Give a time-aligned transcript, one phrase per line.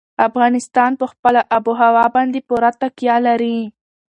[0.27, 3.57] افغانستان په خپله آب وهوا باندې پوره تکیه لري.